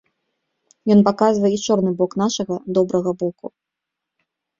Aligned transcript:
Ён 0.93 0.99
паказвае 1.07 1.51
і 1.55 1.59
чорны 1.65 1.91
бок 1.99 2.11
нашага, 2.21 2.55
добрага 2.79 3.11
боку. 3.21 3.45